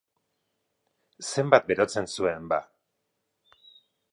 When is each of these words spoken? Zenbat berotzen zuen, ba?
Zenbat 1.33 1.69
berotzen 1.73 2.09
zuen, 2.15 2.49
ba? 2.55 2.59